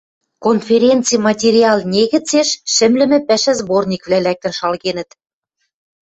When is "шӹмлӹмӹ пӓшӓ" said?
2.73-3.53